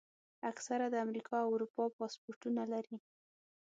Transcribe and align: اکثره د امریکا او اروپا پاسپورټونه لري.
اکثره 0.51 0.85
د 0.89 0.95
امریکا 1.05 1.35
او 1.45 1.49
اروپا 1.55 1.83
پاسپورټونه 1.97 2.61
لري. 2.73 2.95